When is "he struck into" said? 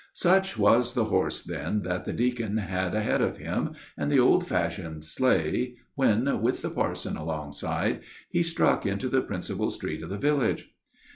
8.27-9.09